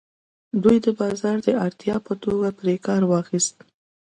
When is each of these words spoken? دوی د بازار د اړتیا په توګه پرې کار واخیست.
دوی 0.63 0.77
د 0.85 0.87
بازار 0.99 1.37
د 1.45 1.47
اړتیا 1.65 1.95
په 2.05 2.13
توګه 2.23 2.47
پرې 2.59 2.75
کار 2.85 3.01
واخیست. 3.11 3.55